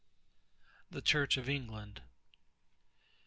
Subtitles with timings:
[0.89, 2.01] =The Church of England.